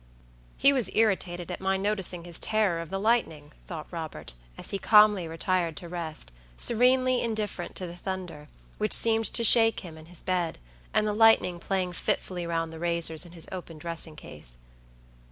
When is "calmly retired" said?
4.79-5.77